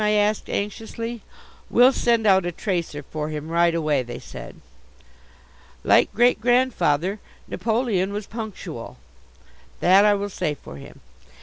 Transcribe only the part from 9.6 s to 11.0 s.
That I will say for